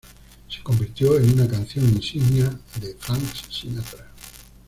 Se 0.49 0.63
convirtió 0.63 1.15
en 1.19 1.31
una 1.33 1.47
canción 1.47 1.85
insignia 1.87 2.49
de 2.81 2.95
Frank 2.99 3.21
Sinatra. 3.51 4.07